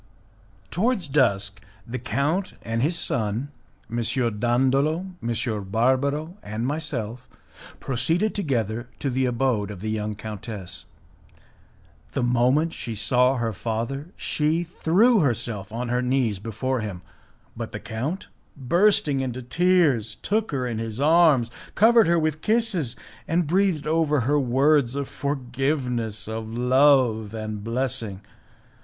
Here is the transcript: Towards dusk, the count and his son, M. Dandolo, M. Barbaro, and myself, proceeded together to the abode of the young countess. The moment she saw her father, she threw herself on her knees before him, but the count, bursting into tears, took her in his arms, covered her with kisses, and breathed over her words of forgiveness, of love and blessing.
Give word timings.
Towards 0.71 1.07
dusk, 1.07 1.61
the 1.85 1.99
count 1.99 2.53
and 2.63 2.81
his 2.81 2.97
son, 2.97 3.51
M. 3.87 3.97
Dandolo, 4.39 5.05
M. 5.21 5.63
Barbaro, 5.65 6.37
and 6.41 6.65
myself, 6.65 7.29
proceeded 7.79 8.33
together 8.33 8.89
to 8.97 9.11
the 9.11 9.27
abode 9.27 9.69
of 9.69 9.79
the 9.79 9.91
young 9.91 10.15
countess. 10.15 10.85
The 12.13 12.23
moment 12.23 12.73
she 12.73 12.95
saw 12.95 13.35
her 13.35 13.53
father, 13.53 14.07
she 14.15 14.63
threw 14.63 15.19
herself 15.19 15.71
on 15.71 15.89
her 15.89 16.01
knees 16.01 16.39
before 16.39 16.79
him, 16.81 17.03
but 17.55 17.71
the 17.71 17.79
count, 17.79 18.27
bursting 18.57 19.19
into 19.19 19.43
tears, 19.43 20.15
took 20.15 20.49
her 20.51 20.65
in 20.65 20.79
his 20.79 20.99
arms, 20.99 21.51
covered 21.75 22.07
her 22.07 22.17
with 22.17 22.41
kisses, 22.41 22.95
and 23.27 23.45
breathed 23.45 23.85
over 23.85 24.21
her 24.21 24.39
words 24.39 24.95
of 24.95 25.07
forgiveness, 25.07 26.27
of 26.27 26.51
love 26.51 27.35
and 27.35 27.63
blessing. 27.63 28.21